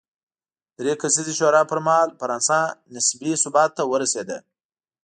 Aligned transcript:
درې 0.77 0.93
کسیزې 1.01 1.33
شورا 1.39 1.61
پر 1.71 1.79
مهال 1.85 2.09
فرانسه 2.19 2.59
نسبي 2.93 3.31
ثبات 3.43 3.69
ته 3.77 3.83
ورسېده. 3.91 4.37